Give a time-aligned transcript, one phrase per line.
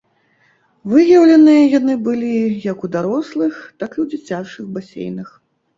[0.93, 2.33] Выяўленыя яны былі
[2.71, 5.29] як у дарослых, так і ў дзіцячых басейнах.